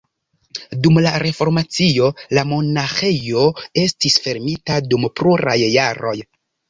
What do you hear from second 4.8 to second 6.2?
dum pluraj jaroj.